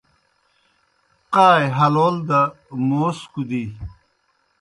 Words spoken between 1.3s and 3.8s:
قائے ہلول دہ موس کُدی